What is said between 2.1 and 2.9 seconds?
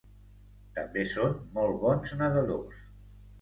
nedadors.